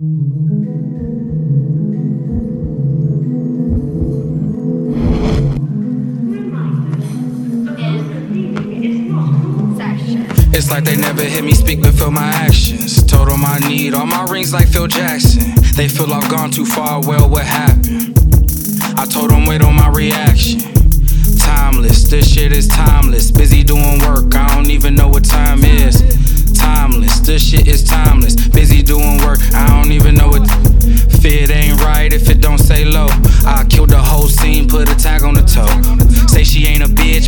[0.00, 0.06] It's
[10.70, 13.04] like they never hear me speak but feel my actions.
[13.06, 15.52] Told them I need all my rings like Phil Jackson.
[15.74, 18.16] They feel I've gone too far, well, what happened?
[18.96, 20.60] I told them wait on my reaction.
[21.40, 23.32] Timeless, this shit is timeless.
[23.32, 26.04] Busy doing work, I don't even know what time is.
[26.56, 27.77] Timeless, this shit is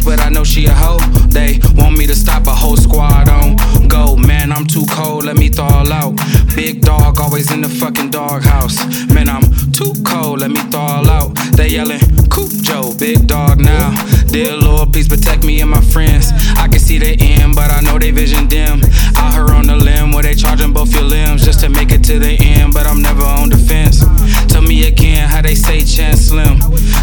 [0.00, 0.98] bitch, but I know she a hoe.
[1.28, 3.56] They want me to stop a whole squad on
[3.88, 4.16] go.
[4.16, 6.18] Man, I'm too cold, let me thaw out.
[6.54, 8.78] Big dog, always in the fucking doghouse.
[9.12, 9.42] Man, I'm
[9.73, 11.34] too cold, let me thaw out.
[11.56, 13.90] They yelling, Coop Joe, big dog now.
[14.26, 16.30] Dear Lord, please protect me and my friends.
[16.56, 18.80] I can see the end, but I know they vision dim.
[19.16, 22.04] Out here on the limb where they charging both your limbs just to make it
[22.04, 24.04] to the end, but I'm never on defense.
[24.46, 26.59] Tell me again how they say chance slim.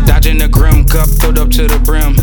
[0.06, 2.16] Dodging the grim cup filled up to the brim.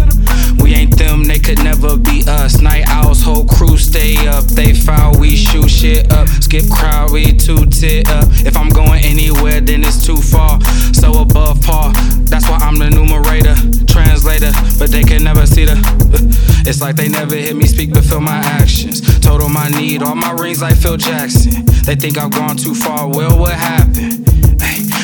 [4.65, 6.27] They foul, we shoot shit up.
[6.41, 8.25] Skip crowd, we two tit up.
[8.47, 10.59] If I'm going anywhere, then it's too far.
[10.95, 11.93] So above par,
[12.25, 13.57] that's why I'm the numerator,
[13.87, 14.53] translator.
[14.79, 15.73] But they can never see the.
[15.75, 19.03] Uh, it's like they never hear me speak but feel my actions.
[19.21, 21.67] Told them I need all my rings like Phil Jackson.
[21.85, 24.25] They think I've gone too far, well, what happened?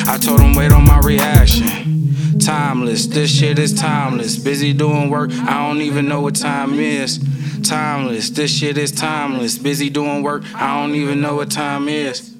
[0.07, 1.60] I told them wait on my reaction.
[2.91, 4.37] Timeless, this shit is timeless.
[4.37, 7.23] Busy doing work, I don't even know what time is.
[7.63, 9.57] Timeless, this shit is timeless.
[9.57, 12.35] Busy doing work, I don't even know what time is.